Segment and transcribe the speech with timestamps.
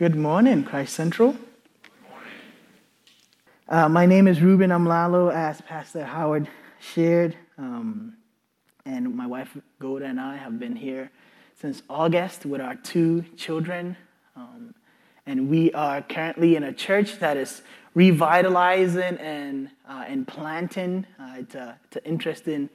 [0.00, 1.36] Good morning, Christ Central.
[3.68, 7.36] Uh, my name is Rueben Amlalo, as Pastor Howard shared.
[7.58, 8.16] Um,
[8.86, 11.10] and my wife Goda and I have been here
[11.60, 13.94] since August with our two children.
[14.34, 14.74] Um,
[15.26, 17.60] and we are currently in a church that is
[17.92, 21.04] revitalizing and, uh, and planting.
[21.18, 22.70] Uh, it's, a, it's an interesting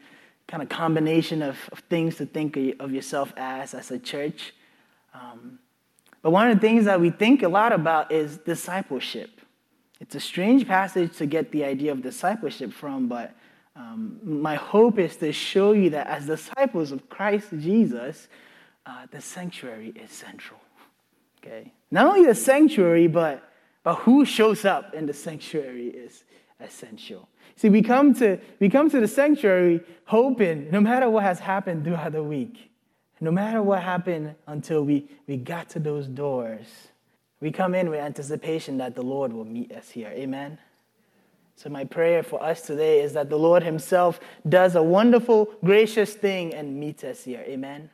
[0.48, 4.54] kind of combination of, of things to think of yourself as, as a church.
[5.16, 5.58] Um,
[6.26, 9.42] but one of the things that we think a lot about is discipleship.
[10.00, 13.36] It's a strange passage to get the idea of discipleship from, but
[13.76, 18.28] um, my hope is to show you that as disciples of Christ Jesus,
[18.88, 20.60] uh, the sanctuary is central.
[21.46, 21.72] Okay?
[21.92, 23.48] Not only the sanctuary, but,
[23.84, 26.24] but who shows up in the sanctuary is
[26.60, 27.30] essential.
[27.56, 31.84] See, we come to, we come to the sanctuary hoping no matter what has happened
[31.84, 32.72] throughout the week,
[33.22, 36.66] no matter what happened until we, we got to those doors,
[37.40, 40.10] we come in with anticipation that the Lord will meet us here.
[40.10, 40.58] Amen?
[41.58, 46.14] So, my prayer for us today is that the Lord Himself does a wonderful, gracious
[46.14, 47.44] thing and meets us here.
[47.48, 47.90] Amen?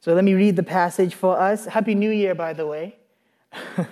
[0.00, 1.66] So, let me read the passage for us.
[1.66, 2.96] Happy New Year, by the way.
[3.76, 3.84] uh,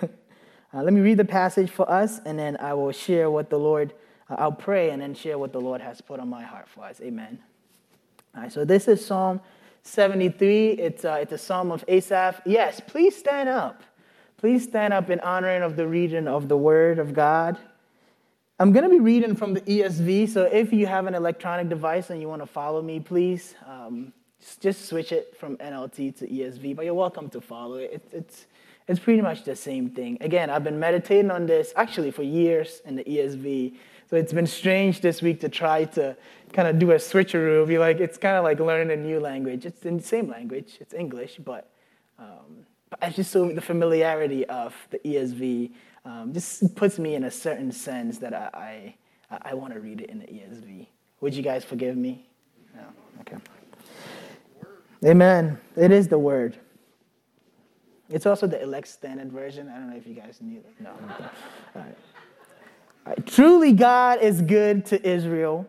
[0.73, 3.93] let me read the passage for us, and then I will share what the Lord,
[4.31, 6.83] uh, I'll pray and then share what the Lord has put on my heart for
[6.83, 6.99] us.
[7.01, 7.37] Amen.
[8.35, 9.41] All right, so this is Psalm
[9.87, 10.71] 73.
[10.71, 12.41] It's, uh, it's a psalm of Asaph.
[12.45, 13.83] Yes, please stand up.
[14.37, 17.57] Please stand up in honoring of the reading of the word of God.
[18.59, 22.09] I'm going to be reading from the ESV, so if you have an electronic device
[22.09, 24.13] and you want to follow me, please um,
[24.59, 27.91] just switch it from NLT to ESV, but you're welcome to follow it.
[27.93, 28.01] it.
[28.11, 28.45] It's,
[28.87, 30.17] it's pretty much the same thing.
[30.21, 33.75] Again, I've been meditating on this actually for years in the ESV,
[34.09, 36.15] so it's been strange this week to try to
[36.53, 37.67] kind of do a switcheroo.
[37.67, 39.65] Be like, it's kind of like learning a new language.
[39.65, 41.69] It's the same language, it's English, but,
[42.17, 45.71] um, but I just so the familiarity of the ESV
[46.05, 48.95] um, just puts me in a certain sense that I,
[49.29, 50.87] I, I want to read it in the ESV.
[51.19, 52.29] Would you guys forgive me?
[52.73, 52.83] No?
[53.21, 53.37] Okay.
[55.05, 55.59] Amen.
[55.75, 56.57] It is the word.
[58.09, 59.67] It's also the elect standard version.
[59.67, 60.81] I don't know if you guys knew that.
[60.81, 60.91] No.
[61.75, 61.97] All right.
[63.25, 65.67] Truly, God is good to Israel,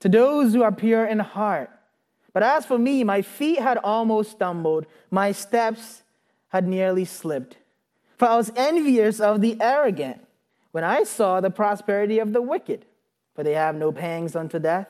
[0.00, 1.70] to those who are pure in heart.
[2.32, 6.02] But as for me, my feet had almost stumbled, my steps
[6.48, 7.56] had nearly slipped.
[8.16, 10.26] For I was envious of the arrogant
[10.72, 12.84] when I saw the prosperity of the wicked.
[13.34, 14.88] For they have no pangs unto death.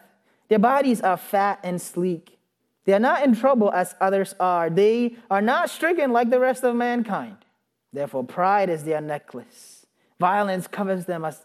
[0.48, 2.38] Their bodies are fat and sleek.
[2.84, 4.70] They are not in trouble as others are.
[4.70, 7.38] They are not stricken like the rest of mankind.
[7.92, 9.86] Therefore, pride is their necklace.
[10.20, 11.44] Violence covers them as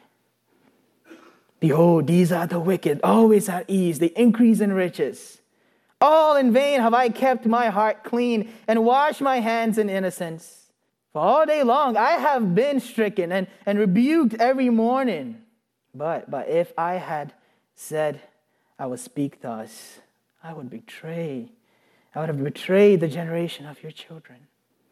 [1.61, 5.37] Behold, these are the wicked, always at ease, they increase in riches.
[6.01, 10.71] All in vain have I kept my heart clean and washed my hands in innocence.
[11.13, 15.43] For all day long I have been stricken and, and rebuked every morning.
[15.93, 17.33] But, but if I had
[17.75, 18.19] said
[18.79, 19.99] I would speak thus,
[20.43, 21.51] I would betray.
[22.15, 24.47] I would have betrayed the generation of your children.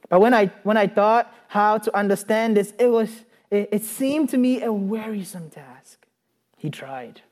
[0.07, 3.09] But when I, when I thought how to understand this, it, was,
[3.49, 5.98] it, it seemed to me a wearisome task.
[6.59, 7.23] He tried.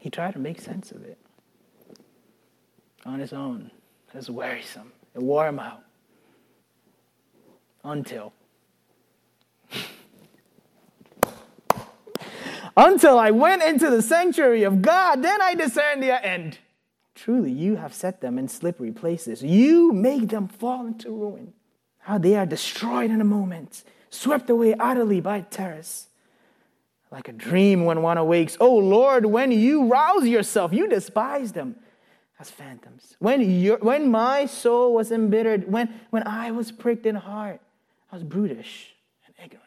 [0.00, 1.18] He tried to make sense of it
[3.04, 3.70] on his own.
[4.08, 4.92] It was wearisome.
[5.14, 5.84] It wore him out.
[7.84, 8.32] Until.
[12.76, 16.58] Until I went into the sanctuary of God, then I discerned their end.
[17.14, 19.42] Truly, you have set them in slippery places.
[19.42, 21.52] You make them fall into ruin.
[21.98, 26.07] How they are destroyed in a moment, swept away utterly by terrors
[27.10, 28.56] like a dream when one awakes.
[28.60, 31.76] Oh Lord, when you rouse yourself, you despise them
[32.38, 33.16] as phantoms.
[33.18, 37.60] When, your, when my soul was embittered, when, when I was pricked in heart,
[38.12, 38.94] I was brutish
[39.26, 39.64] and ignorant.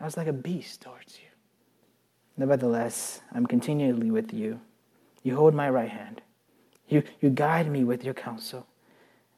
[0.00, 1.28] I was like a beast towards you.
[2.36, 4.60] Nevertheless, I'm continually with you.
[5.22, 6.22] You hold my right hand.
[6.88, 8.66] You, you guide me with your counsel.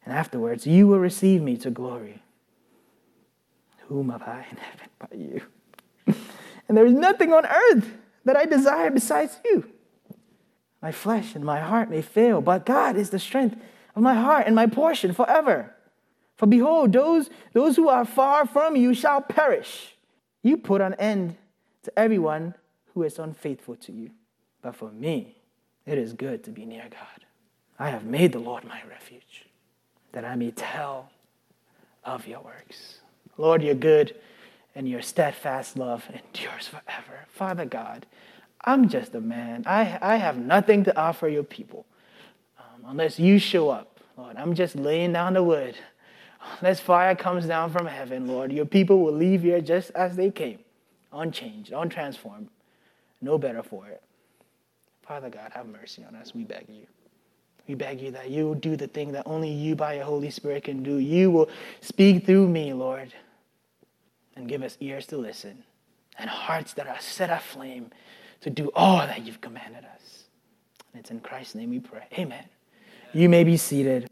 [0.05, 2.23] And afterwards, you will receive me to glory.
[3.89, 5.43] Whom have I in heaven but you?
[6.71, 9.69] And there is nothing on earth that I desire besides you.
[10.81, 13.61] My flesh and my heart may fail, but God is the strength
[13.97, 15.75] of my heart and my portion forever.
[16.37, 19.97] For behold, those, those who are far from you shall perish.
[20.45, 21.35] You put an end
[21.83, 22.55] to everyone
[22.95, 24.13] who is unfaithful to you.
[24.63, 25.39] But for me,
[25.87, 27.25] it is good to be near God.
[27.81, 29.47] I have made the Lord my refuge,
[30.13, 31.11] that I may tell
[32.05, 33.01] of your works.
[33.39, 34.15] Lord, you're good,
[34.75, 37.27] and your steadfast love endures forever.
[37.29, 38.07] Father God,
[38.63, 39.65] I'm just a man.
[39.67, 41.87] I, I have nothing to offer your people
[42.59, 44.01] um, unless you show up.
[44.17, 45.77] Lord, I'm just laying down the wood.
[46.61, 50.31] Unless fire comes down from heaven, Lord, your people will leave here just as they
[50.31, 50.59] came,
[51.13, 52.49] unchanged, untransformed,
[53.21, 54.03] no better for it.
[55.03, 56.35] Father God, have mercy on us.
[56.35, 56.87] We beg you.
[57.67, 60.31] We beg you that you will do the thing that only you by your Holy
[60.31, 60.97] Spirit can do.
[60.97, 61.49] You will
[61.81, 63.13] speak through me, Lord,
[64.37, 65.65] and give us ears to listen
[66.19, 67.91] and hearts that are set aflame
[68.41, 70.25] to do all that you've commanded us.
[70.93, 72.07] And it's in Christ's name we pray.
[72.19, 72.45] Amen.
[73.13, 74.09] You may be seated.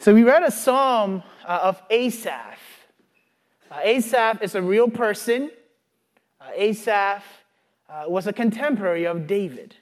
[0.00, 2.58] So we read a psalm uh, of Asaph.
[3.70, 5.50] Uh, Asaph is a real person.
[6.40, 7.24] Uh, Asaph
[7.88, 9.76] uh, was a contemporary of David.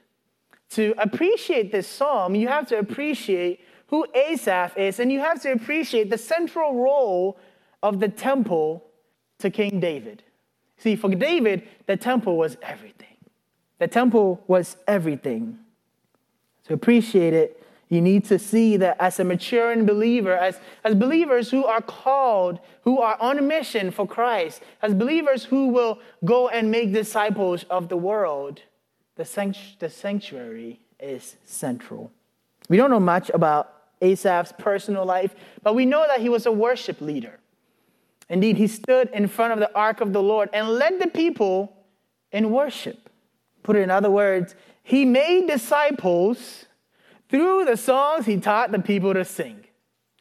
[0.71, 5.51] To appreciate this psalm, you have to appreciate who Asaph is, and you have to
[5.51, 7.37] appreciate the central role
[7.83, 8.83] of the temple
[9.39, 10.23] to King David.
[10.77, 13.17] See, for David, the temple was everything.
[13.77, 15.59] The temple was everything.
[16.67, 21.51] To appreciate it, you need to see that as a maturing believer, as, as believers
[21.51, 26.47] who are called, who are on a mission for Christ, as believers who will go
[26.47, 28.61] and make disciples of the world,
[29.15, 32.11] the, sanctu- the sanctuary is central.
[32.69, 36.51] We don't know much about Asaph's personal life, but we know that he was a
[36.51, 37.39] worship leader.
[38.33, 41.77] Indeed, he stood in front of the ark of the Lord and led the people
[42.31, 43.07] in worship.
[43.61, 46.65] Put it in other words, he made disciples
[47.29, 49.65] through the songs he taught the people to sing.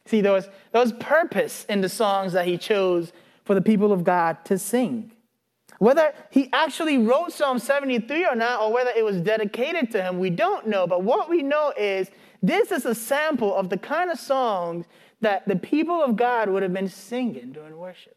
[0.05, 3.15] See, there was, there was purpose in the songs that he chose
[3.47, 5.13] for the people of God to sing.
[5.79, 10.19] Whether he actually wrote Psalm 73 or not, or whether it was dedicated to him,
[10.19, 10.87] we don't know.
[10.87, 12.11] But what we know is
[12.43, 14.85] this is a sample of the kind of songs
[15.23, 18.17] that the people of God would have been singing during worship.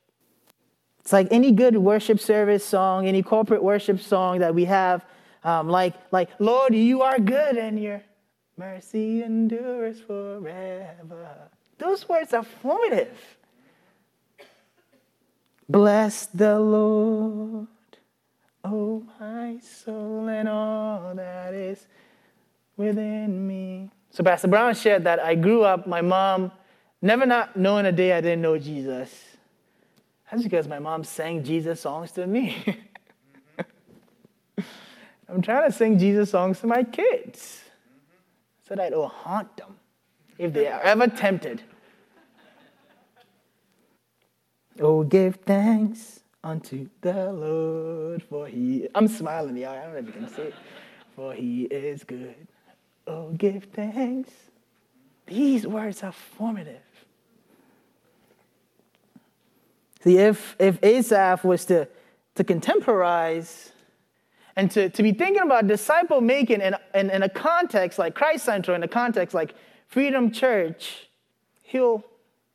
[0.99, 5.05] It's like any good worship service song, any corporate worship song that we have,
[5.43, 8.01] um, like, like, Lord, you are good and you're
[8.57, 11.49] Mercy endures forever.
[11.77, 13.37] Those words are formative.
[15.67, 17.67] Bless the Lord,
[18.63, 21.87] oh my soul, and all that is
[22.77, 23.89] within me.
[24.11, 26.51] So, Pastor Brown shared that I grew up, my mom,
[27.01, 29.11] never not knowing a day I didn't know Jesus.
[30.29, 32.77] That's because my mom sang Jesus songs to me.
[35.29, 37.61] I'm trying to sing Jesus songs to my kids
[38.67, 39.75] so that it will haunt them
[40.37, 41.61] if they are ever tempted.
[44.79, 48.87] Oh, give thanks unto the Lord, for he.
[48.93, 49.69] I'm smiling, y'all.
[49.69, 50.53] I don't know if you can see it.
[51.15, 52.35] For he is good.
[53.07, 54.31] Oh, give thanks.
[55.27, 56.81] These words are formative.
[60.03, 61.87] See, if, if Asaph was to,
[62.35, 63.71] to contemporize
[64.55, 68.45] and to, to be thinking about disciple making in, in, in a context like Christ
[68.45, 69.55] Central, in a context like
[69.87, 71.07] Freedom Church,
[71.63, 72.05] he'll,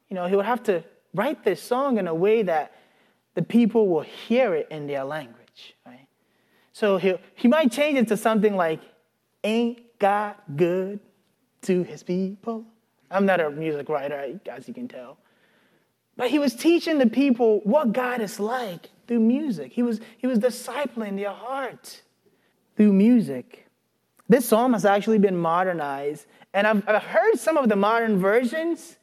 [0.08, 2.72] you know, he'll have to write this song in a way that
[3.34, 6.06] the people will hear it in their language, right?
[6.72, 8.80] So he he might change it to something like,
[9.42, 11.00] Ain't God good
[11.62, 12.64] to his people?
[13.10, 15.18] I'm not a music writer, as you can tell.
[16.16, 19.72] But he was teaching the people what God is like through music.
[19.72, 22.02] He was, he was discipling their heart
[22.76, 23.66] through music.
[24.28, 28.96] This psalm has actually been modernized, and I've, I've heard some of the modern versions.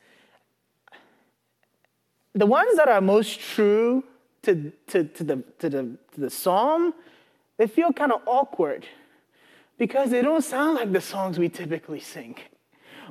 [2.33, 4.03] The ones that are most true
[4.43, 6.93] to, to, to, the, to, the, to the psalm,
[7.57, 8.85] they feel kind of awkward
[9.77, 12.35] because they don't sound like the songs we typically sing.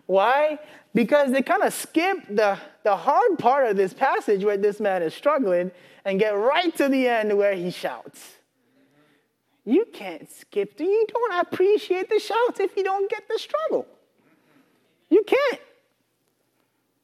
[0.04, 0.58] Why?
[0.94, 5.02] Because they kind of skip the, the hard part of this passage where this man
[5.02, 5.70] is struggling
[6.04, 8.34] and get right to the end where he shouts.
[9.64, 10.78] You can't skip.
[10.78, 13.86] You don't appreciate the shouts if you don't get the struggle.
[15.08, 15.60] You can't.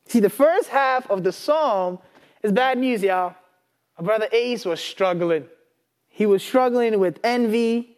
[0.07, 1.99] See, the first half of the psalm
[2.43, 3.35] is bad news, y'all.
[3.99, 5.47] Our brother Ace was struggling.
[6.09, 7.97] He was struggling with envy,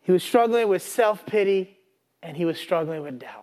[0.00, 1.76] he was struggling with self pity,
[2.22, 3.39] and he was struggling with doubt.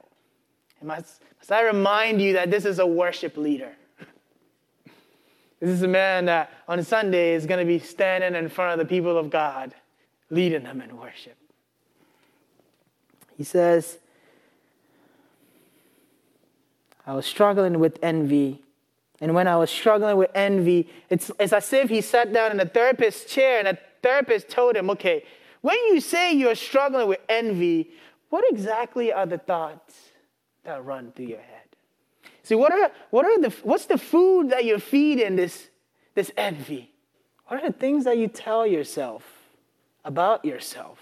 [0.79, 3.71] And must, must I remind you that this is a worship leader?
[5.59, 8.79] This is a man that on Sunday is going to be standing in front of
[8.79, 9.73] the people of God,
[10.29, 11.35] leading them in worship.
[13.37, 13.97] He says,
[17.05, 18.61] I was struggling with envy.
[19.19, 22.59] And when I was struggling with envy, it's, it's as if he sat down in
[22.59, 25.23] a therapist's chair and a therapist told him, okay,
[25.61, 27.89] when you say you're struggling with envy,
[28.29, 29.95] what exactly are the thoughts
[30.67, 31.63] that run through your head?
[32.43, 35.67] See, what are, what are the, what's the food that you're feeding this,
[36.13, 36.93] this envy?
[37.47, 39.23] What are the things that you tell yourself
[40.05, 40.99] about yourself,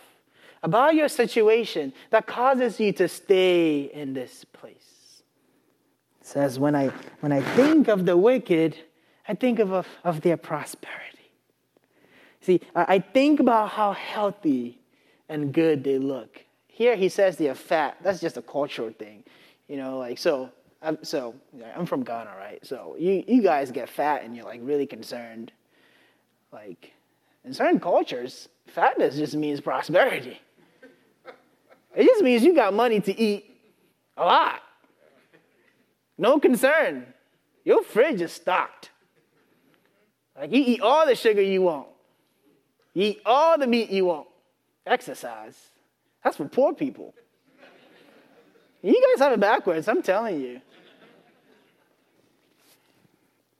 [0.63, 5.23] about your situation that causes you to stay in this place?
[6.21, 6.87] It says, when I,
[7.19, 8.75] when I think of the wicked,
[9.27, 11.31] I think of, of, of their prosperity.
[12.41, 14.79] See, I, I think about how healthy
[15.27, 16.43] and good they look.
[16.67, 17.97] Here he says they're fat.
[18.01, 19.23] That's just a cultural thing.
[19.67, 21.35] You know, like, so, I'm, so
[21.75, 22.65] I'm from Ghana, right?
[22.65, 25.51] So you, you guys get fat and you're like really concerned
[26.51, 26.93] like,
[27.43, 30.39] in certain cultures, fatness just means prosperity.
[31.95, 33.45] It just means you got money to eat
[34.17, 34.61] a lot.
[36.17, 37.05] No concern.
[37.63, 38.89] Your fridge is stocked.
[40.37, 41.87] Like, you eat all the sugar you want,
[42.93, 44.27] you eat all the meat you want.
[44.85, 45.57] Exercise.
[46.23, 47.13] That's for poor people.
[48.85, 50.61] You guys have it backwards, I'm telling you.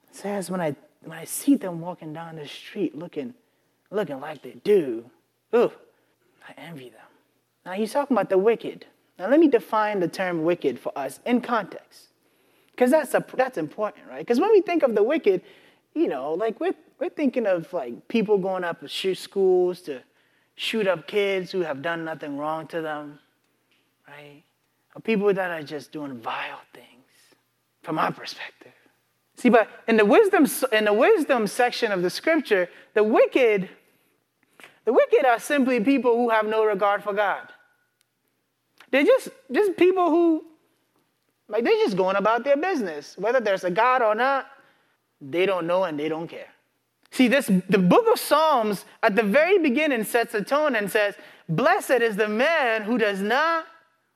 [0.10, 3.34] It says, when I when I see them walking down the street looking,
[3.90, 5.10] looking like they do,
[5.56, 5.72] ooh,
[6.48, 7.00] I envy them.
[7.66, 8.86] Now he's talking about the wicked.
[9.18, 12.10] Now let me define the term wicked for us in context.
[12.72, 14.20] Because that's, a, that's important, right?
[14.20, 15.42] Because when we think of the wicked,
[15.96, 20.02] you know, like we're, we're thinking of like people going up to shoot schools to
[20.56, 23.20] shoot up kids who have done nothing wrong to them,
[24.08, 24.44] right?
[25.04, 26.86] People that are just doing vile things
[27.84, 28.72] from our perspective.
[29.36, 33.70] See, but in the wisdom in the wisdom section of the scripture, the wicked,
[34.86, 37.50] the wicked are simply people who have no regard for God.
[38.92, 40.46] They're just, just people who,
[41.50, 43.18] like, they're just going about their business.
[43.18, 44.48] Whether there's a God or not,
[45.20, 46.48] they don't know and they don't care.
[47.12, 51.16] See, this the book of Psalms at the very beginning sets a tone and says,
[51.48, 53.66] Blessed is the man who does not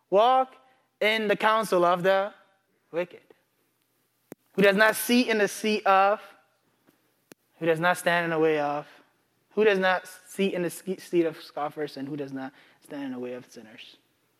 [0.10, 0.56] walk
[1.02, 2.34] in the counsel of the
[2.92, 3.22] wicked
[4.60, 6.20] who does not sit in the seat of,
[7.60, 8.86] who does not stand in the way of,
[9.52, 12.52] who does not sit in the seat of scoffers, and who does not
[12.84, 13.96] stand in the way of sinners.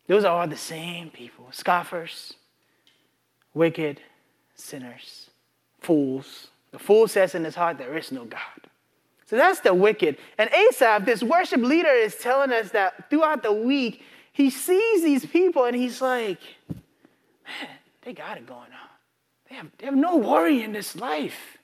[0.08, 2.34] Those are all the same people scoffers,
[3.54, 4.02] wicked,
[4.54, 5.30] sinners,
[5.80, 6.48] fools.
[6.72, 8.68] The fool says in his heart, There is no God.
[9.24, 10.18] So that's the wicked.
[10.36, 14.02] And Asaph, this worship leader, is telling us that throughout the week,
[14.32, 18.90] he sees these people and he's like, Man, they got it going on.
[19.48, 21.58] They have, they have no worry in this life.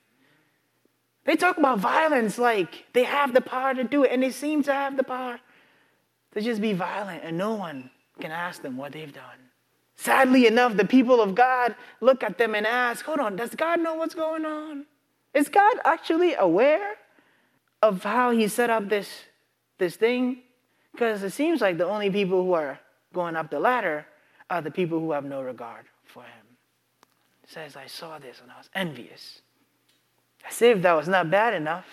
[1.25, 4.63] They talk about violence like they have the power to do it, and they seem
[4.65, 5.41] to have the power
[6.35, 9.51] to just be violent, and no one can ask them what they've done.
[9.97, 13.81] Sadly enough, the people of God look at them and ask, Hold on, does God
[13.81, 14.87] know what's going on?
[15.35, 16.95] Is God actually aware
[17.83, 19.09] of how He set up this,
[19.79, 20.43] this thing?
[20.97, 22.81] Because it seems like the only people who are
[23.13, 24.07] going up the ladder
[24.49, 26.47] are the people who have no regard for Him
[27.47, 29.41] says, I saw this and I was envious.
[30.49, 31.87] As if that was not bad enough.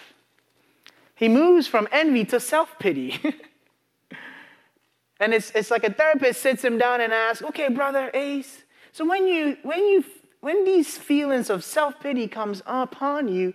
[1.15, 3.19] He moves from envy to self pity.
[5.19, 9.05] and it's, it's like a therapist sits him down and asks, Okay, brother Ace, so
[9.05, 10.03] when, you, when, you,
[10.41, 13.53] when these feelings of self pity comes upon you,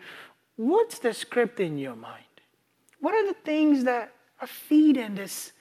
[0.57, 2.25] what's the script in your mind?
[3.01, 5.53] What are the things that are feeding this,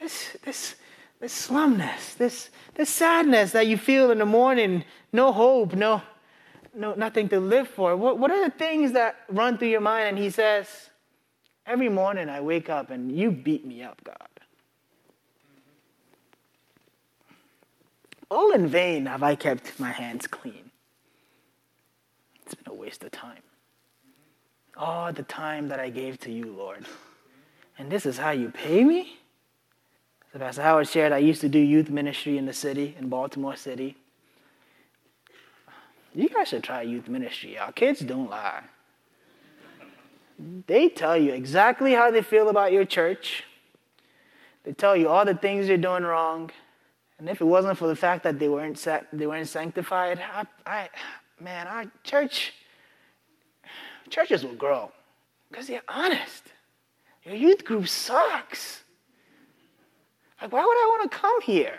[0.00, 0.74] this, this,
[1.20, 6.02] this slumness, this, this sadness that you feel in the morning, no hope, no,
[6.74, 7.96] no, nothing to live for.
[7.96, 10.08] What, what are the things that run through your mind?
[10.08, 10.90] And he says,
[11.64, 14.16] Every morning I wake up and you beat me up, God.
[18.30, 20.70] All in vain have I kept my hands clean.
[22.44, 23.42] It's been a waste of time.
[24.76, 26.86] All the time that I gave to you, Lord.
[27.78, 29.18] And this is how you pay me?
[30.32, 33.56] So Pastor Howard shared I used to do youth ministry in the city, in Baltimore
[33.56, 33.96] City.
[36.14, 37.58] You guys should try youth ministry.
[37.58, 38.62] Our kids don't lie.
[40.66, 43.44] They tell you exactly how they feel about your church.
[44.64, 46.50] They tell you all the things you're doing wrong.
[47.18, 50.88] And if it wasn't for the fact that they weren't, they weren't sanctified, I, I,
[51.40, 52.52] man, our church,
[54.10, 54.90] churches will grow
[55.50, 56.51] because they're honest.
[57.24, 58.82] Your youth group sucks.
[60.40, 61.78] Like, why would I want to come here?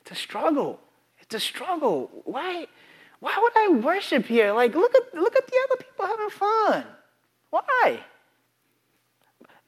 [0.00, 0.80] It's a struggle.
[1.20, 2.10] It's a struggle.
[2.24, 2.66] Why,
[3.20, 4.52] why would I worship here?
[4.52, 6.84] Like, look at, look at the other people having fun.
[7.50, 8.00] Why?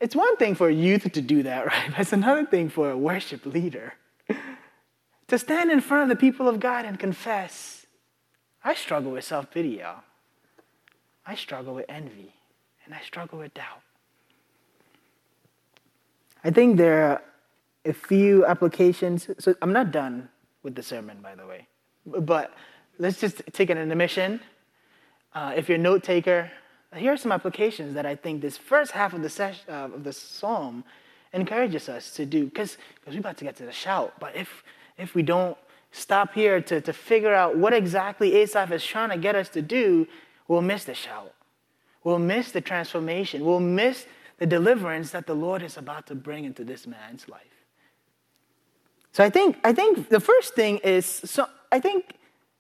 [0.00, 1.90] It's one thing for a youth to do that, right?
[1.90, 3.94] But it's another thing for a worship leader
[5.28, 7.87] to stand in front of the people of God and confess.
[8.62, 10.02] I struggle with self pity, y'all.
[11.25, 12.35] I struggle with envy
[12.85, 13.82] and I struggle with doubt.
[16.47, 17.23] I think there are
[17.85, 19.29] a few applications.
[19.41, 20.29] So I'm not done
[20.62, 21.67] with the sermon, by the way.
[22.07, 22.55] But
[23.00, 24.38] let's just take an intermission.
[25.35, 26.53] Uh, if you're a note taker,
[26.95, 30.05] here are some applications that I think this first half of the, ses- uh, of
[30.05, 30.85] the psalm
[31.33, 32.45] encourages us to do.
[32.45, 34.15] Because we're about to get to the shout.
[34.21, 34.62] But if,
[34.97, 35.59] if we don't
[35.91, 39.62] stop here to, to figure out what exactly Asaph is trying to get us to
[39.62, 40.07] do,
[40.47, 41.33] we'll miss the shout.
[42.05, 43.45] We'll miss the transformation.
[43.45, 44.07] We'll miss
[44.38, 47.43] the deliverance that the Lord is about to bring into this man's life.
[49.12, 52.12] So I think, I think the first thing is, so I think,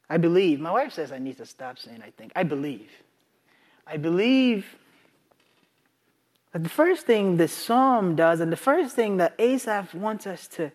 [0.08, 2.32] I believe, my wife says I need to stop saying I think.
[2.34, 2.90] I believe.
[3.86, 4.64] I believe
[6.52, 10.48] that the first thing this psalm does, and the first thing that Asaph wants us
[10.48, 10.72] to,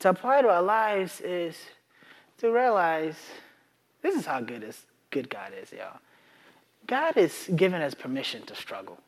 [0.00, 1.56] to apply to our lives is
[2.38, 3.16] to realize
[4.02, 5.98] this is how good, is, good God is, y'all.
[6.86, 8.98] God is giving us permission to struggle.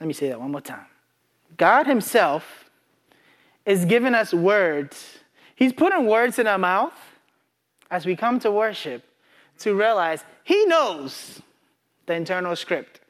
[0.00, 0.86] Let me say that one more time.
[1.56, 2.70] God Himself
[3.66, 5.18] is giving us words.
[5.54, 6.94] He's putting words in our mouth
[7.90, 9.04] as we come to worship
[9.58, 11.42] to realize He knows
[12.06, 13.00] the internal script.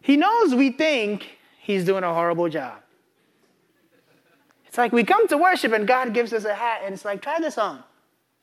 [0.00, 2.78] He knows we think He's doing a horrible job.
[4.66, 7.20] It's like we come to worship and God gives us a hat and it's like,
[7.20, 7.82] try this on.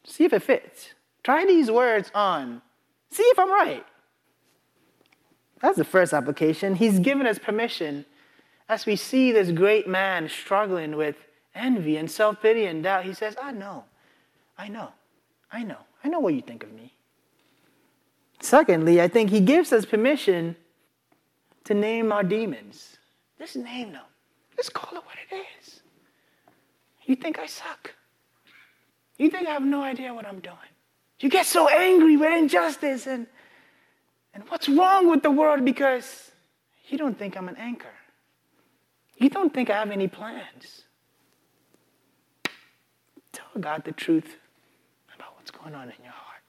[0.03, 0.89] See if it fits.
[1.23, 2.61] Try these words on.
[3.09, 3.85] See if I'm right.
[5.61, 6.75] That's the first application.
[6.75, 8.05] He's given us permission
[8.67, 11.15] as we see this great man struggling with
[11.55, 13.05] envy and self pity and doubt.
[13.05, 13.85] He says, I know,
[14.57, 14.89] I know,
[15.51, 16.93] I know, I know what you think of me.
[18.41, 20.55] Secondly, I think he gives us permission
[21.65, 22.97] to name our demons.
[23.37, 24.03] Just name them.
[24.55, 25.81] Just call it what it is.
[27.05, 27.95] You think I suck?
[29.17, 30.55] You think I have no idea what I'm doing?
[31.19, 33.27] You get so angry with injustice and,
[34.33, 36.31] and what's wrong with the world because
[36.87, 37.87] you don't think I'm an anchor.
[39.17, 40.83] You don't think I have any plans.
[43.31, 44.37] Tell God the truth
[45.15, 46.41] about what's going on in your heart.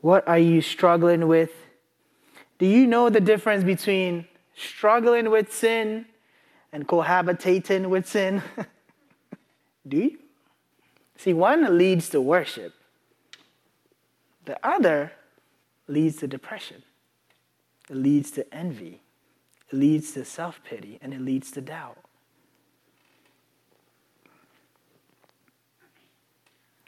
[0.00, 1.50] What are you struggling with?
[2.58, 6.06] Do you know the difference between struggling with sin
[6.72, 8.42] and cohabitating with sin?
[9.88, 10.18] Do you?
[11.16, 12.72] See, one leads to worship,
[14.44, 15.12] the other
[15.86, 16.82] leads to depression,
[17.88, 19.02] it leads to envy,
[19.70, 21.98] it leads to self pity, and it leads to doubt.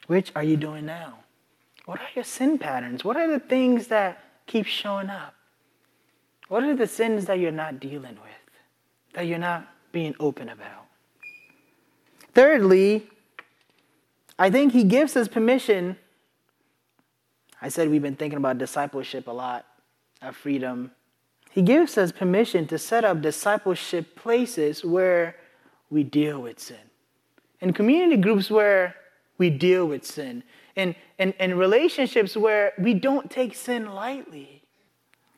[0.07, 1.19] Which are you doing now?
[1.85, 3.03] What are your sin patterns?
[3.03, 5.35] What are the things that keep showing up?
[6.47, 10.85] What are the sins that you're not dealing with, that you're not being open about?
[12.33, 13.07] Thirdly,
[14.37, 15.97] I think he gives us permission.
[17.65, 19.65] I said we've been thinking about discipleship a lot
[20.21, 20.91] of Freedom.
[21.49, 25.35] He gives us permission to set up discipleship places where
[25.89, 26.91] we deal with sin,
[27.61, 28.93] in community groups where
[29.39, 30.43] we deal with sin,
[30.75, 34.61] in, in, in relationships where we don't take sin lightly.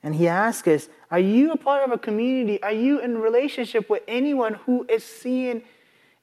[0.04, 2.62] And he asks us, Are you a part of a community?
[2.62, 5.62] Are you in relationship with anyone who is seeing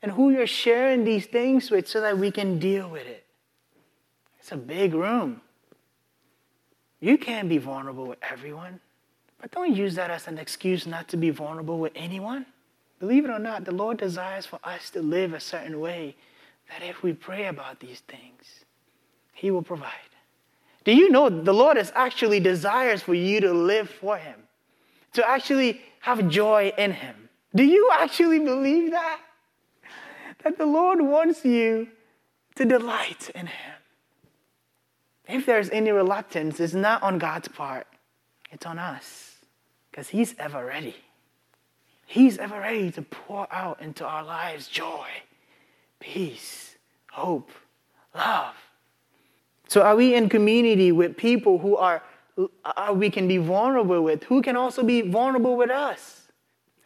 [0.03, 3.25] and who you're sharing these things with so that we can deal with it.
[4.38, 5.40] It's a big room.
[7.05, 8.81] You can't be vulnerable with everyone,
[9.38, 12.47] but don't use that as an excuse not to be vulnerable with anyone.
[12.99, 16.17] Believe it or not, the Lord desires for us to live a certain way
[16.71, 18.64] that if we pray about these things,
[19.35, 19.93] He will provide.
[20.85, 24.40] Do you know the Lord is actually desires for you to live for Him,
[25.12, 27.29] to actually have joy in Him?
[27.55, 29.21] Do you actually believe that?
[30.43, 31.88] that the Lord wants you
[32.55, 33.75] to delight in Him.
[35.29, 37.87] If there's any reluctance, it's not on God's part,
[38.51, 39.37] it's on us,
[39.91, 40.97] because He's ever ready.
[42.07, 45.09] He's ever ready to pour out into our lives joy,
[46.01, 46.77] peace,
[47.11, 47.51] hope,
[48.15, 48.55] love.
[49.67, 52.03] So, are we in community with people who are,
[52.77, 56.29] are we can be vulnerable with, who can also be vulnerable with us?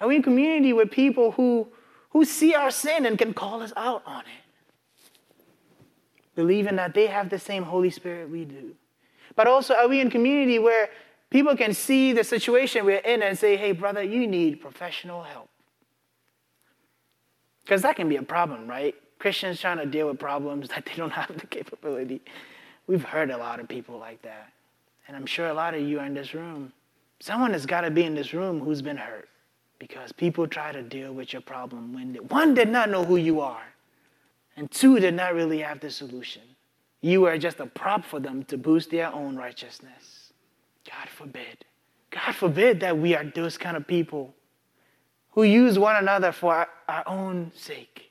[0.01, 1.68] Are we in community with people who
[2.11, 4.38] who see our sin and can call us out on it.
[6.38, 8.77] Believing that they have the same Holy Spirit we do.
[9.35, 10.88] But also, are we in community where
[11.31, 15.48] people can see the situation we're in and say, hey, brother, you need professional help?
[17.64, 18.94] Because that can be a problem, right?
[19.18, 22.20] Christians trying to deal with problems that they don't have the capability.
[22.87, 24.53] We've heard a lot of people like that.
[25.09, 26.72] And I'm sure a lot of you are in this room.
[27.18, 29.29] Someone has got to be in this room who's been hurt
[29.81, 33.16] because people try to deal with your problem when they, one did not know who
[33.16, 33.64] you are,
[34.59, 36.42] and two did not really have the solution.
[37.01, 40.33] you are just a prop for them to boost their own righteousness.
[40.85, 41.64] God forbid.
[42.11, 44.35] God forbid that we are those kind of people
[45.31, 48.11] who use one another for our, our own sake.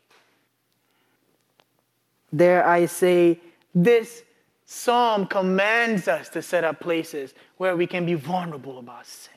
[2.32, 3.42] There I say,
[3.76, 4.24] this
[4.64, 9.34] psalm commands us to set up places where we can be vulnerable about sin.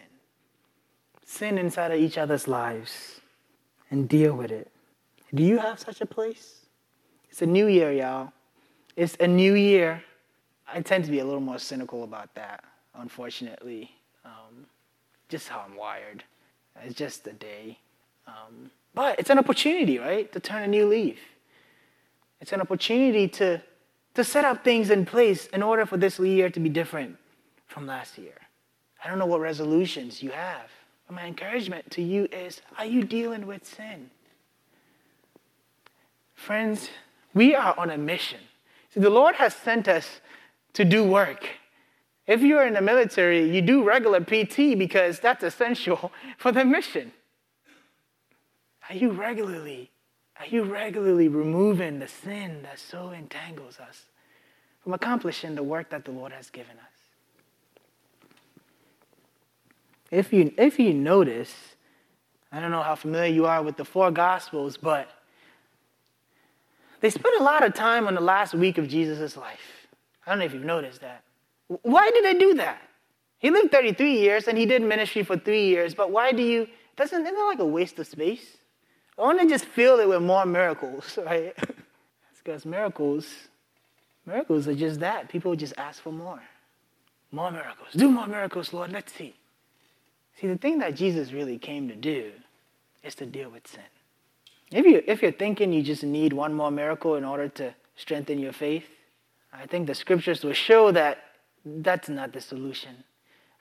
[1.25, 3.21] Sin inside of each other's lives
[3.91, 4.71] and deal with it.
[5.35, 6.60] Do you have such a place?
[7.31, 8.33] It's a new year, y'all.
[8.97, 10.03] It's a new year.
[10.73, 12.65] I tend to be a little more cynical about that,
[12.95, 13.93] unfortunately.
[14.25, 14.67] Um,
[15.29, 16.25] just how I'm wired.
[16.83, 17.79] It's just a day.
[18.27, 21.19] Um, but it's an opportunity, right, to turn a new leaf.
[22.41, 23.63] It's an opportunity to,
[24.15, 27.17] to set up things in place in order for this year to be different
[27.67, 28.35] from last year.
[29.05, 30.69] I don't know what resolutions you have,
[31.07, 34.11] but my encouragement to you is are you dealing with sin?
[36.35, 36.89] Friends,
[37.35, 38.41] we are on a mission.
[38.93, 40.21] See, the Lord has sent us
[40.75, 41.49] to do work.
[42.27, 47.13] If you're in the military, you do regular PT because that's essential for the mission.
[48.89, 49.91] Are you regularly,
[50.39, 54.07] are you regularly removing the sin that so entangles us
[54.83, 57.01] from accomplishing the work that the Lord has given us?
[60.11, 61.55] If you, if you notice,
[62.51, 65.09] I don't know how familiar you are with the four Gospels, but
[67.01, 69.87] they spent a lot of time on the last week of Jesus' life.
[70.27, 71.25] I don't know if you've noticed that.
[71.83, 72.83] Why did they do that?
[73.39, 76.69] He lived 33 years and he did ministry for three years, but why do you,
[76.97, 78.59] doesn't, isn't that like a waste of space?
[79.19, 81.55] I want to just fill it with more miracles, right?
[82.43, 83.27] because miracles,
[84.27, 85.29] miracles are just that.
[85.29, 86.43] People just ask for more.
[87.33, 87.89] More miracles.
[87.95, 88.93] Do more miracles, Lord.
[88.93, 89.35] Let's see.
[90.41, 92.33] See, the thing that Jesus really came to do
[93.03, 93.83] is to deal with sin.
[94.71, 98.39] If, you, if you're thinking you just need one more miracle in order to strengthen
[98.39, 98.85] your faith,
[99.53, 101.19] I think the scriptures will show that
[101.65, 103.05] that's not the solution.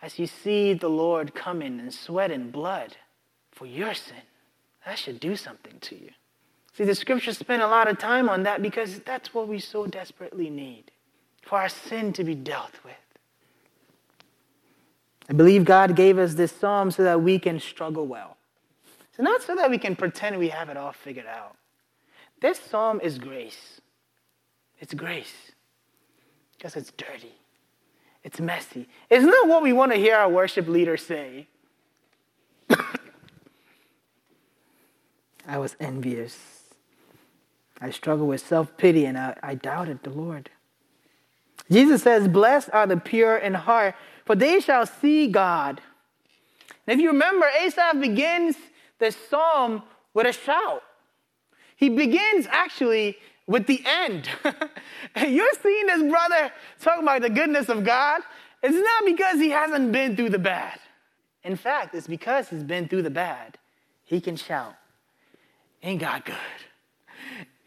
[0.01, 2.95] As you see the Lord coming in sweat and blood
[3.51, 4.21] for your sin,
[4.85, 6.11] that should do something to you.
[6.73, 9.85] See, the scriptures spend a lot of time on that because that's what we so
[9.85, 10.91] desperately need
[11.41, 12.93] for our sin to be dealt with.
[15.29, 18.37] I believe God gave us this psalm so that we can struggle well.
[19.19, 21.57] So, not so that we can pretend we have it all figured out.
[22.39, 23.81] This psalm is grace.
[24.79, 25.51] It's grace
[26.55, 27.33] because it's dirty,
[28.23, 28.87] it's messy.
[29.09, 31.47] It's not what we want to hear our worship leader say?
[35.45, 36.37] I was envious.
[37.81, 40.49] I struggled with self pity and I, I doubted the Lord.
[41.69, 45.81] Jesus says, Blessed are the pure in heart, for they shall see God.
[46.87, 48.55] And if you remember, Asaph begins
[48.99, 49.83] this psalm
[50.13, 50.83] with a shout.
[51.75, 54.29] He begins actually with the end.
[55.27, 58.21] You're seeing this brother talking about the goodness of God.
[58.61, 60.79] It's not because he hasn't been through the bad.
[61.43, 63.57] In fact, it's because he's been through the bad.
[64.03, 64.75] He can shout,
[65.81, 66.35] Ain't God good?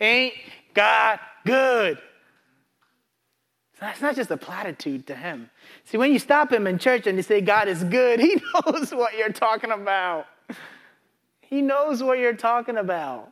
[0.01, 0.35] Ain't
[0.75, 1.99] God good?
[3.81, 5.51] That's not just a platitude to him.
[5.87, 8.92] See, when you stop him in church and you say God is good, he knows
[8.92, 10.27] what you're talking about.
[11.52, 13.30] He knows what you're talking about.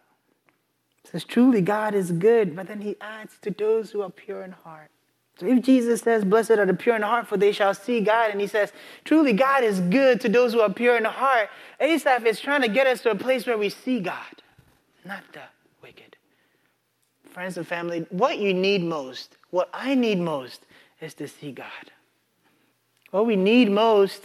[1.03, 4.43] He says, truly, God is good, but then he adds to those who are pure
[4.43, 4.91] in heart.
[5.39, 8.31] So if Jesus says, Blessed are the pure in heart, for they shall see God,
[8.31, 8.75] and he says,
[9.07, 11.49] Truly, God is good to those who are pure in heart,
[11.81, 14.43] Asaph is trying to get us to a place where we see God,
[15.03, 15.41] not the
[15.83, 16.19] wicked.
[17.31, 20.67] Friends and family, what you need most, what I need most,
[21.01, 21.91] is to see God.
[23.13, 24.25] What we need most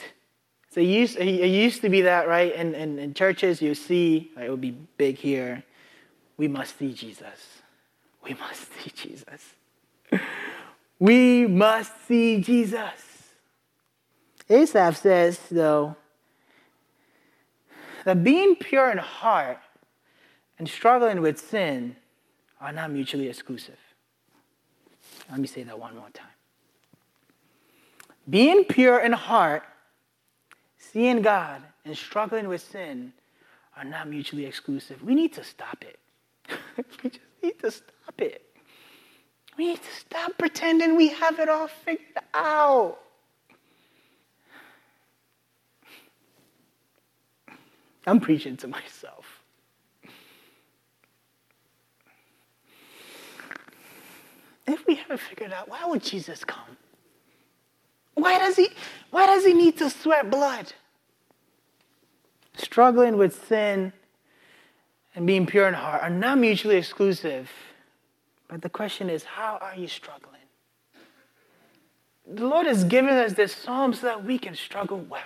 [0.76, 2.54] so it used, it used to be that, right?
[2.54, 5.64] In, in, churches, you see, right, it would be big here.
[6.36, 7.62] We must see Jesus.
[8.22, 9.54] We must see Jesus.
[11.00, 13.32] we must see Jesus.
[14.50, 15.96] Asaph says, though,
[18.04, 19.60] that being pure in heart
[20.60, 21.96] and struggling with sin
[22.60, 23.80] are not mutually exclusive.
[25.32, 26.28] Let me say that one more time.
[28.30, 29.64] Being pure in heart
[30.96, 33.12] seeing God and struggling with sin
[33.76, 35.04] are not mutually exclusive.
[35.04, 36.00] We need to stop it.
[37.04, 38.46] we just need to stop it.
[39.58, 42.98] We need to stop pretending we have it all figured out.
[48.08, 49.44] I'm preaching to myself.
[54.66, 56.78] If we haven't figured out, why would Jesus come?
[58.14, 58.70] Why does he,
[59.12, 60.72] why does he need to sweat blood?
[62.76, 63.94] Struggling with sin
[65.16, 67.50] and being pure in heart are not mutually exclusive.
[68.50, 70.42] But the question is, how are you struggling?
[72.28, 75.22] the Lord has given us this psalm so that we can struggle well.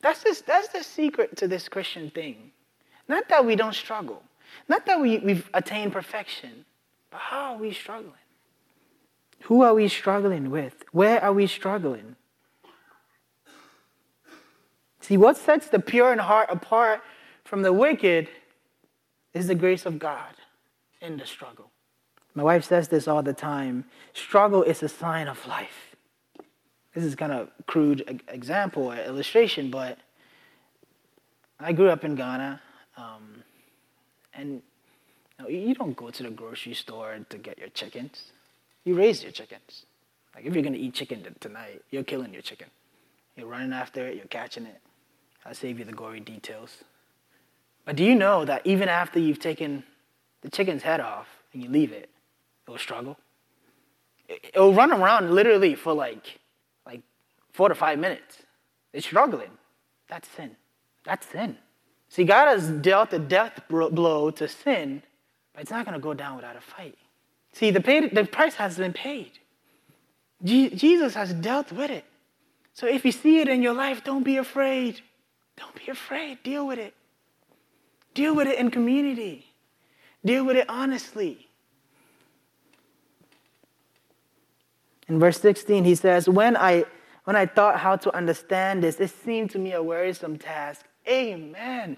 [0.00, 2.52] That's, just, that's the secret to this Christian thing.
[3.08, 4.22] Not that we don't struggle,
[4.68, 6.64] not that we, we've attained perfection,
[7.10, 8.12] but how are we struggling?
[9.40, 10.84] Who are we struggling with?
[10.92, 12.14] Where are we struggling?
[15.06, 17.00] See, what sets the pure in heart apart
[17.44, 18.28] from the wicked
[19.34, 20.34] is the grace of God
[21.00, 21.70] in the struggle.
[22.34, 25.94] My wife says this all the time struggle is a sign of life.
[26.92, 29.96] This is kind of crude example or illustration, but
[31.60, 32.60] I grew up in Ghana,
[32.96, 33.44] um,
[34.34, 34.60] and
[35.38, 38.32] you, know, you don't go to the grocery store to get your chickens.
[38.82, 39.86] You raise your chickens.
[40.34, 42.66] Like if you're gonna eat chicken tonight, you're killing your chicken.
[43.36, 44.80] You're running after it, you're catching it.
[45.46, 46.78] I'll save you the gory details.
[47.84, 49.84] But do you know that even after you've taken
[50.42, 52.10] the chicken's head off and you leave it,
[52.66, 53.16] it will struggle?
[54.28, 56.40] It will run around literally for like,
[56.84, 57.00] like
[57.52, 58.38] four to five minutes.
[58.92, 59.50] It's struggling.
[60.08, 60.56] That's sin.
[61.04, 61.56] That's sin.
[62.08, 65.02] See, God has dealt a death blow to sin,
[65.52, 66.96] but it's not going to go down without a fight.
[67.52, 69.30] See, the, paid, the price has been paid.
[70.42, 72.04] Jesus has dealt with it.
[72.74, 75.00] So if you see it in your life, don't be afraid.
[75.56, 76.42] Don't be afraid.
[76.42, 76.94] Deal with it.
[78.14, 79.46] Deal with it in community.
[80.24, 81.48] Deal with it honestly.
[85.08, 86.84] In verse 16, he says, When I,
[87.24, 90.86] when I thought how to understand this, it seemed to me a wearisome task.
[91.08, 91.96] Amen.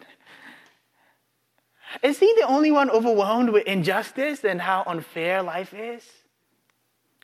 [2.02, 6.04] Is he the only one overwhelmed with injustice and how unfair life is?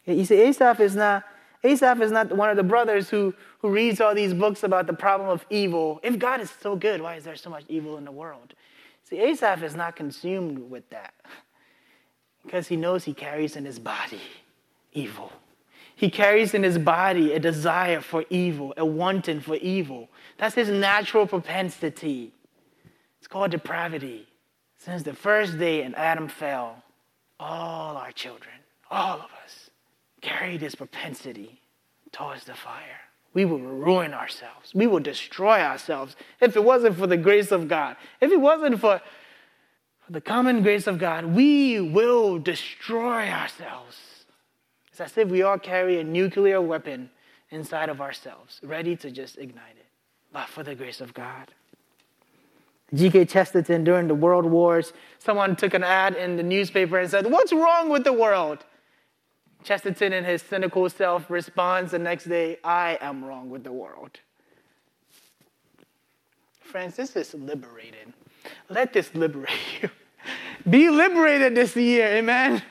[0.07, 1.25] You see, Asaph is not
[1.65, 4.93] Asaph is not one of the brothers who, who reads all these books about the
[4.93, 5.99] problem of evil.
[6.03, 8.55] If God is so good, why is there so much evil in the world?
[9.03, 11.15] See, Asaph is not consumed with that
[12.43, 14.21] because he knows he carries in his body
[14.93, 15.33] evil.
[15.97, 20.09] He carries in his body a desire for evil, a wanting for evil.
[20.39, 22.33] That's his natural propensity.
[23.19, 24.27] It's called depravity.
[24.77, 26.83] Since the first day and Adam fell,
[27.41, 28.55] all our children,
[28.91, 29.31] all of us,
[30.25, 31.61] carry this propensity
[32.13, 33.01] towards the fire.
[33.35, 34.73] We will ruin ourselves.
[34.75, 37.97] We will destroy ourselves if it wasn't for the grace of God.
[38.21, 39.01] If it wasn't for,
[40.07, 43.97] for the common grace of God, we will destroy ourselves.
[44.91, 47.11] It's as if we all carry a nuclear weapon
[47.51, 49.87] inside of ourselves, ready to just ignite it.
[50.33, 51.53] But for the grace of God.
[52.95, 53.25] G.K.
[53.25, 57.53] Chesterton, during the world wars, someone took an ad in the newspaper and said, What's
[57.53, 58.65] wrong with the world?
[59.65, 64.21] Chesterton, in his cynical self, responds the next day, I am wrong with the world.
[66.61, 68.13] Friends, this is liberating.
[68.69, 69.51] Let this liberate
[69.81, 69.91] you.
[70.71, 72.63] Be liberated this year, amen?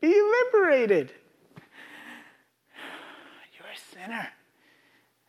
[0.00, 1.12] Be liberated.
[3.56, 4.28] You're a sinner.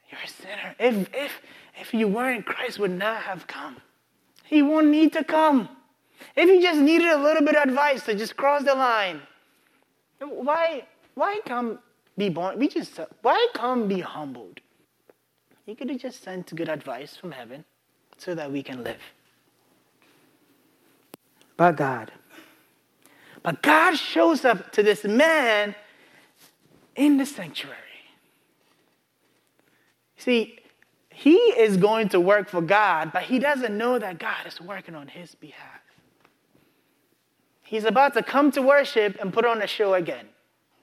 [0.09, 0.75] You're a sinner.
[0.79, 1.41] If, if,
[1.79, 3.77] if you weren't, Christ would not have come.
[4.43, 5.69] He won't need to come.
[6.35, 9.21] If he just needed a little bit of advice to just cross the line,
[10.27, 10.83] why,
[11.15, 11.79] why come
[12.17, 12.59] be born?
[12.59, 14.59] We just, why come be humbled?
[15.65, 17.63] He could have just sent good advice from heaven
[18.17, 19.01] so that we can live.
[21.57, 22.11] But God.
[23.43, 25.75] But God shows up to this man
[26.95, 27.77] in the sanctuary.
[30.17, 30.59] See,
[31.09, 34.95] he is going to work for God, but he doesn't know that God is working
[34.95, 35.81] on his behalf.
[37.69, 40.25] He's about to come to worship and put on a show again.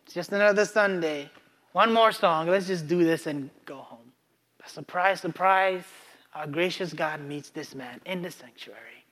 [0.04, 1.28] It's just another Sunday.
[1.72, 2.46] One more song.
[2.46, 4.12] Let's just do this and go home.
[4.56, 5.82] But surprise, surprise,
[6.32, 9.04] our gracious God meets this man in the sanctuary.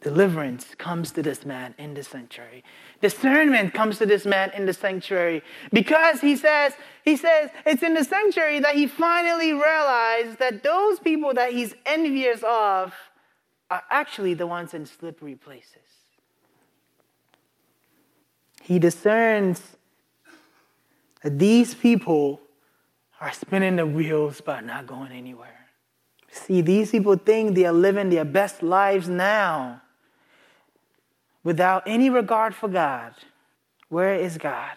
[0.00, 2.64] Deliverance comes to this man in the sanctuary.
[3.02, 5.42] Discernment comes to this man in the sanctuary
[5.74, 6.72] because he says,
[7.04, 11.74] he says it's in the sanctuary that he finally realized that those people that he's
[11.84, 12.94] envious of
[13.70, 15.76] are actually the ones in slippery places.
[18.62, 19.76] He discerns
[21.22, 22.40] that these people
[23.20, 25.66] are spinning the wheels but not going anywhere.
[26.30, 29.82] See, these people think they are living their best lives now
[31.42, 33.14] without any regard for God.
[33.88, 34.76] Where is God?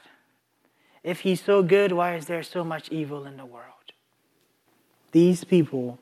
[1.03, 3.67] If He's so good, why is there so much evil in the world?
[5.11, 5.99] These people,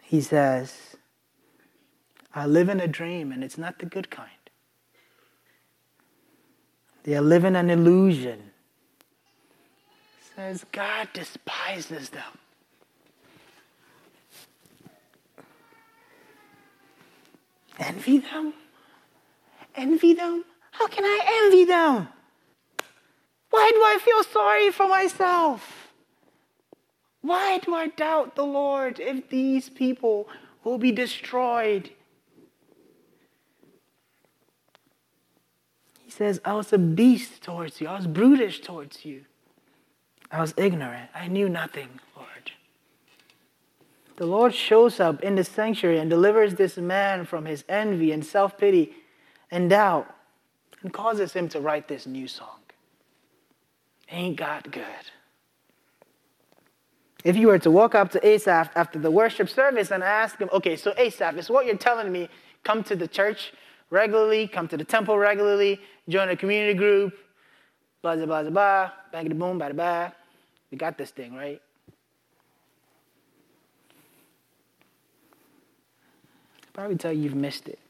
[0.00, 0.96] He says,
[2.34, 4.30] are in a dream, and it's not the good kind.
[7.04, 8.50] They are living an illusion.
[10.36, 12.38] Says God despises them.
[17.78, 18.54] Envy them?
[19.74, 20.44] Envy them?
[20.70, 22.08] How can I envy them?
[23.50, 25.92] Why do I feel sorry for myself?
[27.20, 30.28] Why do I doubt the Lord if these people
[30.64, 31.90] will be destroyed?
[36.12, 39.24] Says, I was a beast towards you, I was brutish towards you.
[40.30, 41.10] I was ignorant.
[41.14, 42.52] I knew nothing, Lord.
[44.16, 48.24] The Lord shows up in the sanctuary and delivers this man from his envy and
[48.24, 48.94] self pity
[49.50, 50.14] and doubt
[50.82, 52.60] and causes him to write this new song.
[54.10, 54.84] Ain't God good?
[57.24, 60.48] If you were to walk up to Asaph after the worship service and ask him,
[60.52, 62.28] okay, so Asaph, is what you're telling me
[62.64, 63.52] come to the church
[63.92, 65.78] regularly, come to the temple regularly,
[66.08, 67.12] join a community group,
[68.00, 70.12] blah, blah, blah, blah, bang, the boom, bada, bada.
[70.70, 71.60] We got this thing, right?
[76.72, 77.78] Probably tell you you've missed it.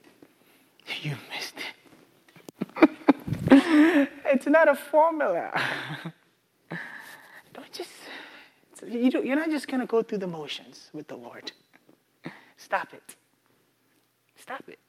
[1.03, 2.89] You missed it.
[4.27, 5.53] it's not a formula.
[7.55, 7.91] don't just,
[8.89, 11.53] you don't, you're not just going to go through the motions with the Lord.
[12.57, 13.15] Stop it.
[14.37, 14.81] Stop it.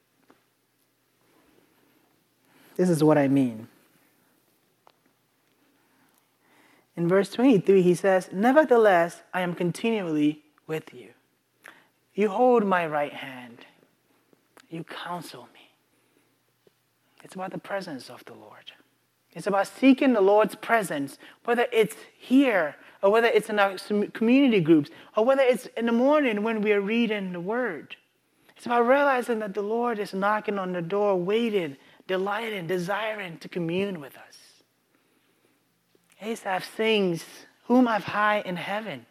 [2.75, 3.67] This is what I mean.
[6.95, 11.09] In verse 23, he says, Nevertheless, I am continually with you.
[12.13, 13.65] You hold my right hand.
[14.69, 15.71] You counsel me.
[17.23, 18.71] It's about the presence of the Lord.
[19.31, 23.77] It's about seeking the Lord's presence, whether it's here or whether it's in our
[24.13, 27.95] community groups or whether it's in the morning when we are reading the Word.
[28.55, 31.77] It's about realizing that the Lord is knocking on the door, waiting,
[32.07, 34.37] delighting, desiring to commune with us.
[36.21, 37.25] Asaph sings,
[37.65, 39.05] Whom I've high in heaven.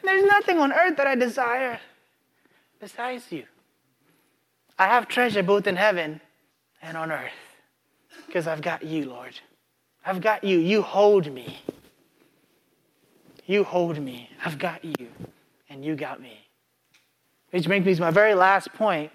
[0.00, 1.80] And there's nothing on earth that I desire
[2.78, 3.44] besides you.
[4.78, 6.20] I have treasure both in heaven
[6.82, 7.30] and on earth
[8.26, 9.38] because I've got you, Lord.
[10.04, 10.58] I've got you.
[10.58, 11.60] You hold me.
[13.46, 14.30] You hold me.
[14.44, 15.08] I've got you,
[15.68, 16.38] and you got me.
[17.50, 19.12] Which brings me to my very last point.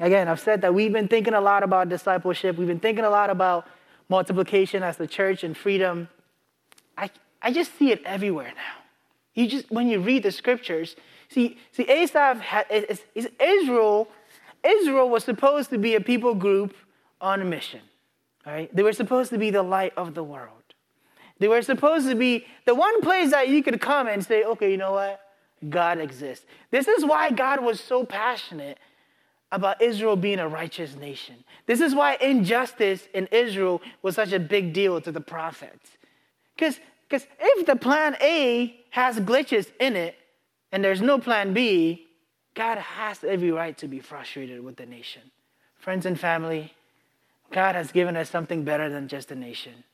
[0.00, 2.56] Again, I've said that we've been thinking a lot about discipleship.
[2.56, 3.66] We've been thinking a lot about
[4.08, 6.08] multiplication as the church and freedom.
[6.96, 7.10] I,
[7.42, 8.82] I just see it everywhere now.
[9.34, 10.96] You just when you read the scriptures,
[11.28, 14.08] see, see, Asaph had, is, is Israel.
[14.64, 16.74] Israel was supposed to be a people group
[17.20, 17.80] on a mission.
[18.44, 18.74] Right?
[18.74, 20.52] They were supposed to be the light of the world.
[21.38, 24.70] They were supposed to be the one place that you could come and say, okay,
[24.70, 25.20] you know what?
[25.68, 26.46] God exists.
[26.70, 28.78] This is why God was so passionate
[29.50, 31.36] about Israel being a righteous nation.
[31.66, 35.90] This is why injustice in Israel was such a big deal to the prophets.
[36.56, 36.78] Because
[37.10, 40.16] if the plan A has glitches in it
[40.70, 42.06] and there's no plan B,
[42.54, 45.22] God has every right to be frustrated with the nation.
[45.76, 46.74] Friends and family,
[47.50, 49.84] God has given us something better than just a nation.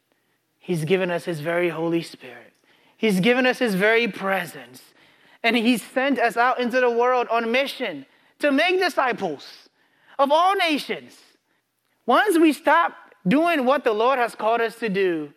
[0.58, 2.52] He's given us His very Holy Spirit.
[2.96, 4.82] He's given us His very presence.
[5.42, 8.06] And He sent us out into the world on mission
[8.44, 9.46] to make disciples
[10.18, 11.18] of all nations.
[12.04, 12.92] Once we stop
[13.26, 15.33] doing what the Lord has called us to do,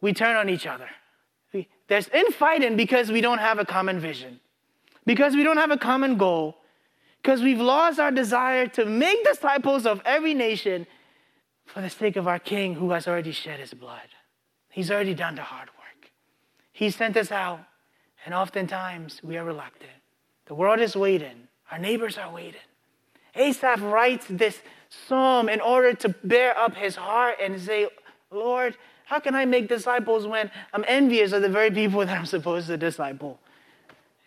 [0.00, 0.88] we turn on each other.
[1.86, 4.40] There's infighting because we don't have a common vision,
[5.06, 6.56] because we don't have a common goal,
[7.22, 10.86] because we've lost our desire to make disciples of every nation
[11.66, 14.08] for the sake of our King who has already shed his blood.
[14.68, 16.10] He's already done the hard work.
[16.72, 17.60] He sent us out,
[18.24, 19.98] and oftentimes we are reluctant.
[20.46, 21.48] The world is waiting.
[21.70, 22.60] Our neighbors are waiting.
[23.34, 27.88] Asaph writes this psalm in order to bear up his heart and say,
[28.30, 32.26] Lord, how can I make disciples when I'm envious of the very people that I'm
[32.26, 33.40] supposed to disciple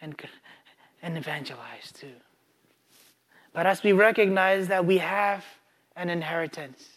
[0.01, 0.15] and,
[1.01, 2.07] and evangelize to?
[3.53, 5.45] But as we recognize that we have
[5.95, 6.87] an inheritance,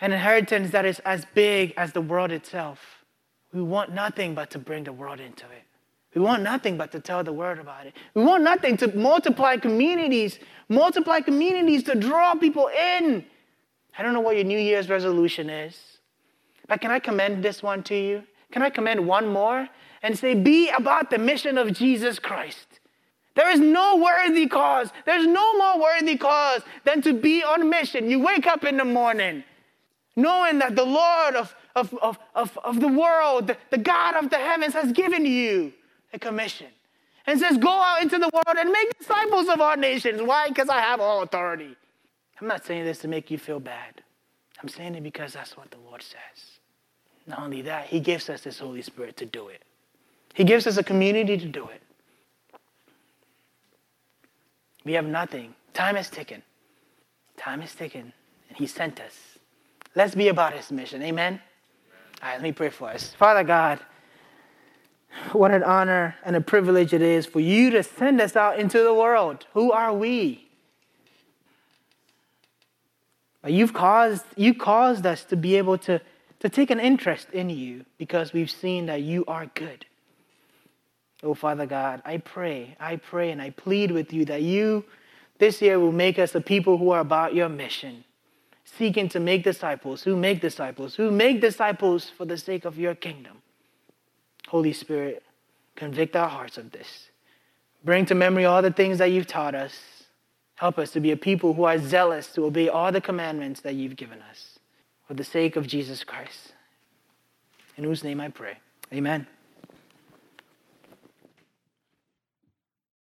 [0.00, 3.04] an inheritance that is as big as the world itself,
[3.52, 5.67] we want nothing but to bring the world into it.
[6.18, 7.94] We want nothing but to tell the word about it.
[8.12, 12.68] We want nothing to multiply communities, multiply communities to draw people
[12.98, 13.24] in.
[13.96, 15.80] I don't know what your New Year's resolution is,
[16.66, 18.24] but can I commend this one to you?
[18.50, 19.68] Can I commend one more
[20.02, 22.66] and say, be about the mission of Jesus Christ?
[23.36, 24.90] There is no worthy cause.
[25.06, 28.10] There's no more worthy cause than to be on mission.
[28.10, 29.44] You wake up in the morning
[30.16, 34.30] knowing that the Lord of, of, of, of, of the world, the, the God of
[34.30, 35.72] the heavens, has given you
[36.12, 36.68] a commission
[37.26, 40.22] and says, Go out into the world and make disciples of all nations.
[40.22, 40.48] Why?
[40.48, 41.76] Because I have all authority.
[42.40, 44.02] I'm not saying this to make you feel bad.
[44.62, 46.58] I'm saying it because that's what the Lord says.
[47.26, 49.62] Not only that, He gives us His Holy Spirit to do it,
[50.34, 51.82] He gives us a community to do it.
[54.84, 55.54] We have nothing.
[55.74, 56.42] Time is ticking.
[57.36, 58.12] Time is ticking.
[58.48, 59.14] And He sent us.
[59.94, 61.02] Let's be about His mission.
[61.02, 61.40] Amen?
[62.22, 63.14] All right, let me pray for us.
[63.14, 63.80] Father God,
[65.32, 68.82] what an honor and a privilege it is for you to send us out into
[68.82, 69.46] the world.
[69.54, 70.48] Who are we?
[73.46, 76.00] You've caused, you caused us to be able to,
[76.40, 79.86] to take an interest in you because we've seen that you are good.
[81.22, 84.84] Oh, Father God, I pray, I pray, and I plead with you that you
[85.38, 88.04] this year will make us a people who are about your mission,
[88.64, 92.94] seeking to make disciples, who make disciples, who make disciples for the sake of your
[92.94, 93.38] kingdom.
[94.48, 95.22] Holy Spirit,
[95.76, 97.10] convict our hearts of this.
[97.84, 100.04] Bring to memory all the things that you've taught us.
[100.56, 103.74] Help us to be a people who are zealous to obey all the commandments that
[103.74, 104.58] you've given us
[105.06, 106.54] for the sake of Jesus Christ.
[107.76, 108.56] In whose name I pray.
[108.92, 109.26] Amen.